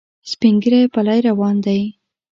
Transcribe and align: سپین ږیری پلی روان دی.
سپین 0.31 0.55
ږیری 0.61 0.81
پلی 0.93 1.19
روان 1.27 1.55
دی. 1.65 1.81